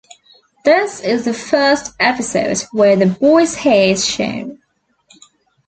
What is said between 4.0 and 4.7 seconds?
shown.